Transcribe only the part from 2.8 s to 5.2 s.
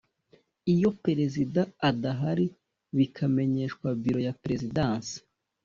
bikamenyeshwa Biro ya perezidansi